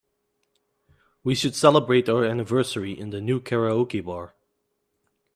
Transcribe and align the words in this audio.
We 1.23 1.35
should 1.35 1.53
celebrate 1.53 2.09
our 2.09 2.25
anniversary 2.25 2.99
in 2.99 3.11
the 3.11 3.21
new 3.21 3.39
karaoke 3.39 4.03
bar. 4.03 4.33